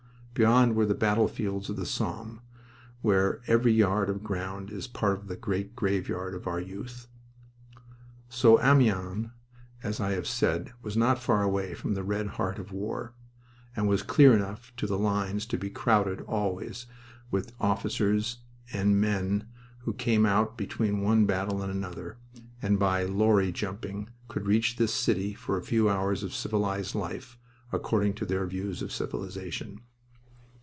Beyond 0.33 0.75
were 0.75 0.85
the 0.87 0.95
battlefields 0.95 1.69
of 1.69 1.75
the 1.75 1.85
Somme 1.85 2.39
where 3.01 3.41
every 3.47 3.73
yard 3.73 4.09
of 4.09 4.23
ground 4.23 4.71
is 4.71 4.87
part 4.87 5.19
of 5.19 5.27
the 5.27 5.35
great 5.35 5.75
graveyard 5.75 6.33
of 6.33 6.47
our 6.47 6.59
youth. 6.59 7.07
So 8.29 8.57
Amiens, 8.59 9.27
as 9.83 9.99
I 9.99 10.11
have 10.13 10.25
said, 10.25 10.71
was 10.81 10.95
not 10.95 11.21
far 11.21 11.43
away 11.43 11.73
from 11.75 11.93
the 11.93 12.01
red 12.03 12.27
heart 12.27 12.59
of 12.59 12.71
war, 12.71 13.13
and 13.75 13.87
was 13.89 14.01
clear 14.01 14.33
enough 14.33 14.73
to 14.77 14.87
the 14.87 14.97
lines 14.97 15.45
to 15.47 15.57
be 15.57 15.69
crowded 15.69 16.21
always 16.21 16.87
with 17.29 17.51
officers 17.59 18.37
and 18.71 18.99
men 19.01 19.47
who 19.79 19.93
came 19.93 20.25
out 20.25 20.57
between 20.57 21.01
one 21.01 21.25
battle 21.25 21.61
and 21.61 21.71
another, 21.71 22.17
and 22.61 22.79
by 22.79 23.03
"lorry 23.03 23.51
jumping" 23.51 24.09
could 24.29 24.47
reach 24.47 24.77
this 24.77 24.93
city 24.93 25.33
for 25.33 25.57
a 25.57 25.61
few 25.63 25.87
hours 25.89 26.23
of 26.23 26.33
civilized 26.33 26.95
life, 26.95 27.37
according 27.73 28.13
to 28.13 28.25
their 28.25 28.47
views 28.47 28.81
of 28.81 28.93
civilization. 28.93 29.81